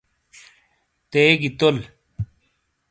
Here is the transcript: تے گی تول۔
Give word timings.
تے 1.11 1.23
گی 1.41 1.49
تول۔ 1.57 1.77